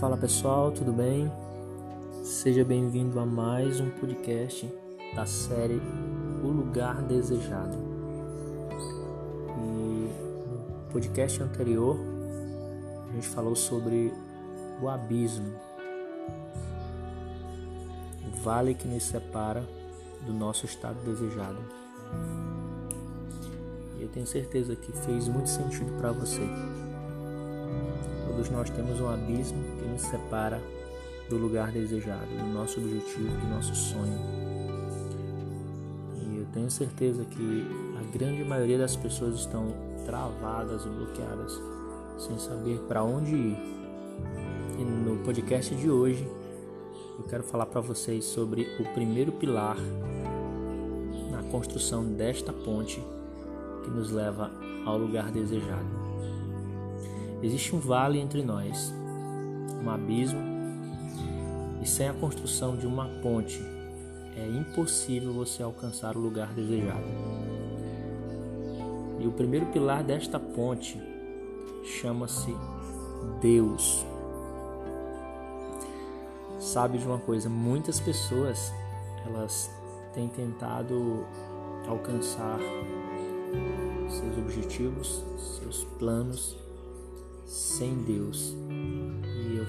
[0.00, 1.30] Fala pessoal, tudo bem?
[2.24, 4.66] Seja bem-vindo a mais um podcast
[5.14, 5.78] da série
[6.42, 7.76] O Lugar Desejado.
[9.58, 10.10] E
[10.48, 11.98] no podcast anterior
[13.10, 14.10] a gente falou sobre
[14.80, 15.52] o abismo,
[18.26, 19.62] o vale que nos separa
[20.24, 21.58] do nosso estado desejado.
[23.98, 26.40] E eu tenho certeza que fez muito sentido para você.
[28.26, 30.60] Todos nós temos um abismo nos separa
[31.28, 34.18] do lugar desejado, do nosso objetivo, do nosso sonho.
[36.16, 37.66] E eu tenho certeza que
[37.98, 39.72] a grande maioria das pessoas estão
[40.06, 41.60] travadas e bloqueadas,
[42.18, 43.58] sem saber para onde ir.
[44.78, 46.26] E no podcast de hoje,
[47.18, 49.76] eu quero falar para vocês sobre o primeiro pilar
[51.30, 53.02] na construção desta ponte
[53.84, 54.50] que nos leva
[54.84, 56.00] ao lugar desejado.
[57.42, 58.92] Existe um vale entre nós,
[59.82, 60.40] um abismo,
[61.82, 63.60] e sem a construção de uma ponte
[64.36, 67.04] é impossível você alcançar o lugar desejado.
[69.18, 71.00] E o primeiro pilar desta ponte
[71.84, 72.54] chama-se
[73.40, 74.04] Deus.
[76.58, 78.72] Sabe de uma coisa, muitas pessoas
[79.26, 79.70] elas
[80.14, 81.26] têm tentado
[81.86, 82.58] alcançar
[84.08, 85.24] seus objetivos,
[85.58, 86.56] seus planos
[87.46, 88.54] sem Deus.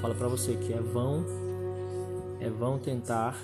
[0.00, 1.24] Falo para você que é vão,
[2.38, 3.36] é vão tentar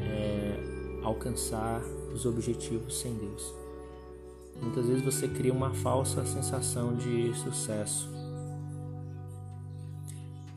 [0.00, 1.82] é, alcançar
[2.14, 3.52] os objetivos sem Deus.
[4.60, 8.08] Muitas vezes você cria uma falsa sensação de sucesso,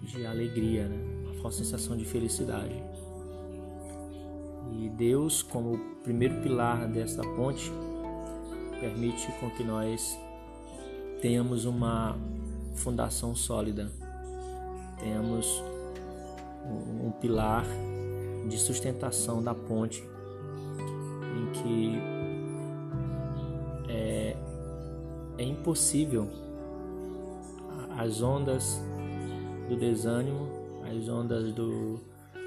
[0.04, 0.98] de alegria, né?
[1.24, 2.84] uma falsa sensação de felicidade.
[4.74, 7.72] E Deus, como o primeiro pilar dessa ponte,
[8.80, 10.16] permite com que nós
[11.20, 12.16] tenhamos uma
[12.76, 13.92] fundação sólida,
[15.00, 15.64] tenhamos
[17.04, 17.66] um pilar
[18.48, 20.04] de sustentação da ponte
[21.36, 22.00] em que
[23.90, 24.36] é,
[25.38, 26.30] é impossível
[27.98, 28.82] as ondas
[29.70, 30.48] do desânimo,
[30.84, 32.00] as ondas do,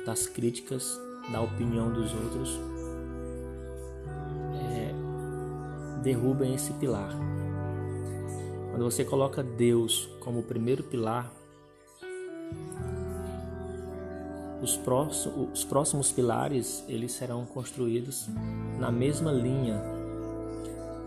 [0.04, 0.98] das críticas,
[1.32, 2.58] da opinião dos outros
[4.54, 4.92] é,
[6.02, 7.10] derrubem esse pilar.
[8.70, 11.32] Quando você coloca Deus como o primeiro pilar,
[14.60, 18.28] os próximos, os próximos pilares eles serão construídos
[18.78, 19.80] na mesma linha,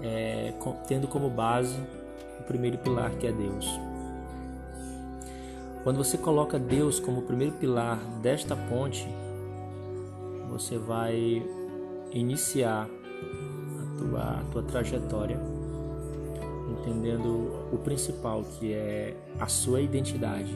[0.01, 0.53] é,
[0.87, 1.77] tendo como base
[2.39, 3.67] o primeiro pilar que é Deus.
[5.83, 9.07] Quando você coloca Deus como o primeiro pilar desta ponte,
[10.49, 11.43] você vai
[12.11, 15.39] iniciar a tua, a tua trajetória
[16.81, 20.53] entendendo o principal, que é a sua identidade.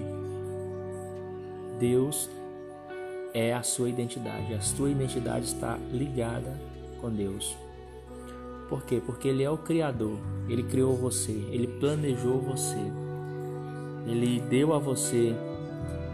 [1.80, 2.30] Deus
[3.34, 6.58] é a sua identidade, a sua identidade está ligada
[7.02, 7.56] com Deus.
[8.70, 9.02] Por quê?
[9.06, 12.80] Porque Ele é o Criador, Ele criou você, Ele planejou você,
[14.08, 15.36] Ele deu a você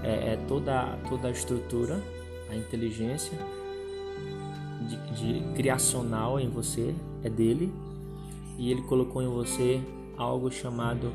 [0.04, 2.02] é, é toda, toda a estrutura,
[2.50, 3.38] a inteligência
[4.88, 6.94] de, de criacional em você,
[7.24, 7.72] é dele,
[8.58, 9.82] e Ele colocou em você
[10.18, 11.12] algo chamado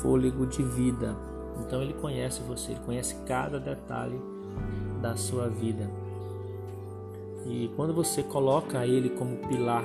[0.00, 1.27] fôlego de vida.
[1.58, 4.20] Então ele conhece você, ele conhece cada detalhe
[5.00, 5.88] da sua vida.
[7.46, 9.84] E quando você coloca ele como pilar,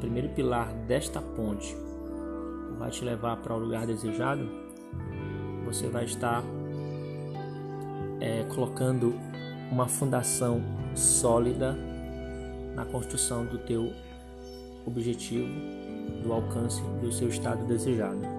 [0.00, 1.76] primeiro pilar desta ponte,
[2.78, 4.48] vai te levar para o lugar desejado,
[5.64, 6.42] você vai estar
[8.20, 9.14] é, colocando
[9.70, 10.62] uma fundação
[10.94, 11.76] sólida
[12.74, 13.92] na construção do teu
[14.86, 15.48] objetivo
[16.22, 18.33] do alcance do seu estado desejado.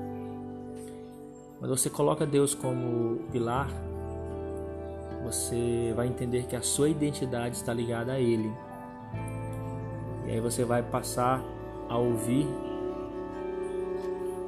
[1.65, 3.67] Quando você coloca Deus como pilar,
[5.23, 8.53] você vai entender que a sua identidade está ligada a Ele.
[10.27, 11.43] E aí você vai passar
[11.89, 12.45] a ouvir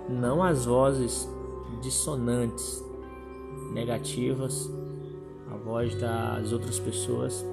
[0.08, 1.28] não as vozes
[1.82, 2.86] dissonantes,
[3.74, 4.70] negativas,
[5.52, 7.44] a voz das outras pessoas,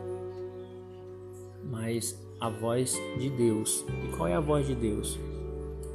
[1.71, 3.83] mas a voz de Deus.
[4.05, 5.19] E qual é a voz de Deus?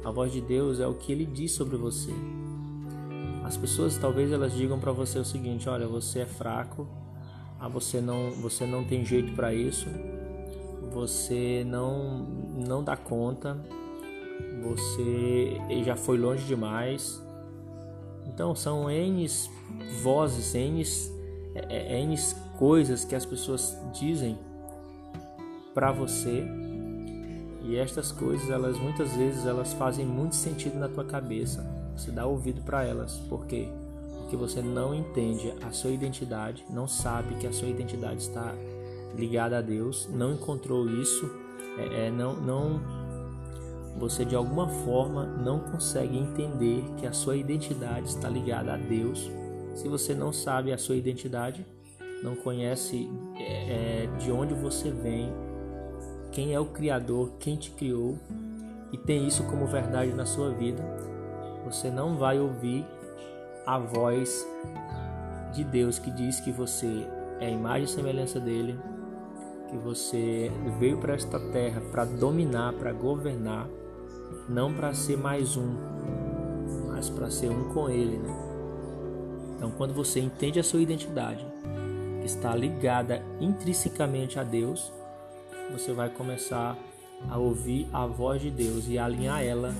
[0.04, 2.12] A voz de Deus é o que ele diz sobre você.
[3.50, 6.86] As pessoas talvez elas digam para você o seguinte: olha, você é fraco,
[7.58, 9.88] ah, você não, você não tem jeito para isso,
[10.92, 13.60] você não não dá conta,
[14.62, 17.20] você já foi longe demais.
[18.28, 19.26] Então são N
[20.00, 20.84] vozes, N,
[21.56, 22.16] é, é, N
[22.56, 24.38] coisas que as pessoas dizem
[25.74, 26.46] para você
[27.64, 31.79] e estas coisas, elas muitas vezes elas fazem muito sentido na tua cabeça.
[32.00, 33.18] Você dá ouvido para elas.
[33.28, 33.68] Por quê?
[34.20, 38.54] Porque você não entende a sua identidade, não sabe que a sua identidade está
[39.14, 41.30] ligada a Deus, não encontrou isso,
[41.76, 42.80] é, é, não, não,
[43.98, 49.30] você de alguma forma não consegue entender que a sua identidade está ligada a Deus.
[49.74, 51.66] Se você não sabe a sua identidade,
[52.22, 55.30] não conhece é, é de onde você vem,
[56.32, 58.16] quem é o Criador, quem te criou,
[58.90, 60.82] e tem isso como verdade na sua vida,
[61.70, 62.84] você não vai ouvir
[63.64, 64.46] a voz
[65.52, 67.06] de Deus que diz que você
[67.38, 68.76] é a imagem e semelhança dele,
[69.68, 70.50] que você
[70.80, 73.68] veio para esta terra para dominar, para governar,
[74.48, 75.76] não para ser mais um,
[76.88, 78.36] mas para ser um com ele, né?
[79.56, 81.46] Então, quando você entende a sua identidade,
[82.20, 84.92] que está ligada intrinsecamente a Deus,
[85.70, 86.76] você vai começar
[87.28, 89.72] a ouvir a voz de Deus e alinhar ela,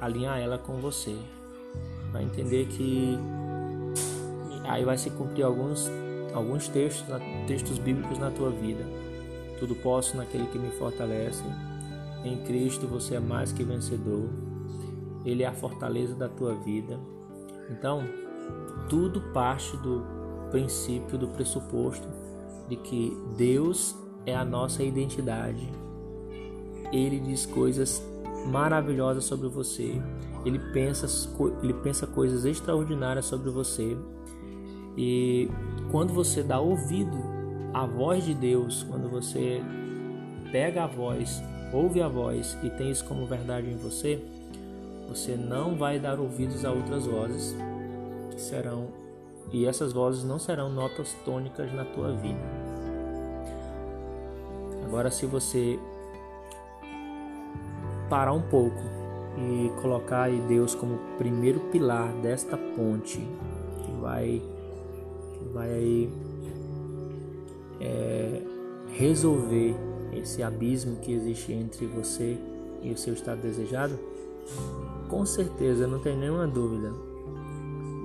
[0.00, 1.16] alinhar ela com você.
[2.12, 3.18] Vai entender que
[4.64, 5.90] aí vai se cumprir alguns
[6.32, 7.06] alguns textos,
[7.46, 8.84] textos bíblicos na tua vida.
[9.58, 11.42] Tudo posso naquele que me fortalece.
[12.24, 14.28] Em Cristo você é mais que vencedor.
[15.24, 16.98] Ele é a fortaleza da tua vida.
[17.68, 18.04] Então,
[18.88, 20.04] tudo parte do
[20.50, 22.08] princípio, do pressuposto
[22.68, 25.68] de que Deus é a nossa identidade.
[26.92, 28.02] Ele diz coisas
[28.46, 30.00] maravilhosas sobre você.
[30.44, 31.06] Ele pensa,
[31.62, 33.96] ele pensa coisas extraordinárias sobre você.
[34.96, 35.48] E
[35.90, 37.16] quando você dá ouvido
[37.72, 39.62] à voz de Deus, quando você
[40.50, 41.42] pega a voz,
[41.72, 44.22] ouve a voz e tem isso como verdade em você,
[45.08, 47.56] você não vai dar ouvidos a outras vozes
[48.30, 48.88] que serão
[49.52, 52.38] e essas vozes não serão notas tônicas na tua vida.
[54.84, 55.78] Agora se você
[58.10, 58.82] parar um pouco
[59.38, 64.42] e colocar Deus como primeiro pilar desta ponte que vai
[65.38, 66.12] que vai aí
[67.80, 68.42] é,
[68.92, 69.74] resolver
[70.12, 72.36] esse abismo que existe entre você
[72.82, 73.98] e o seu estado desejado,
[75.08, 76.92] com certeza, não tem nenhuma dúvida,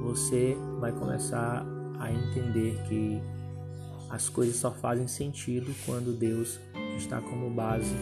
[0.03, 1.65] você vai começar
[1.99, 3.21] a entender que
[4.09, 6.59] as coisas só fazem sentido quando Deus
[6.95, 7.95] está como base,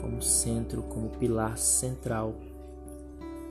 [0.00, 2.34] como centro, como pilar central,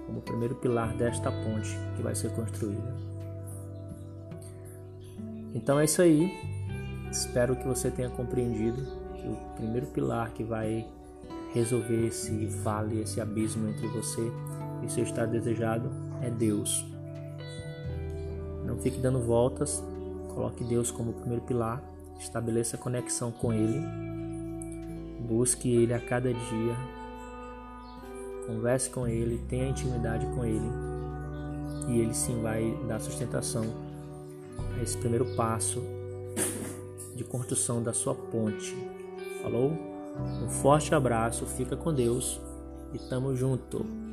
[0.06, 2.96] como primeiro pilar desta ponte que vai ser construída.
[5.54, 6.31] Então é isso aí.
[7.12, 8.84] Espero que você tenha compreendido
[9.14, 10.86] que o primeiro pilar que vai
[11.54, 14.31] resolver esse vale, esse abismo entre você
[14.84, 15.90] e seu estado desejado
[16.22, 16.86] é Deus.
[18.66, 19.84] Não fique dando voltas,
[20.34, 21.81] coloque Deus como primeiro pilar,
[22.20, 23.81] estabeleça conexão com Ele,
[25.19, 26.75] busque Ele a cada dia,
[28.48, 30.69] converse com Ele, tenha intimidade com Ele
[31.88, 33.66] e Ele sim vai dar sustentação
[34.77, 35.81] a esse primeiro passo
[37.16, 38.75] de construção da sua ponte.
[39.42, 39.71] Falou?
[40.44, 42.39] Um forte abraço, fica com Deus
[42.94, 44.08] e tamo junto.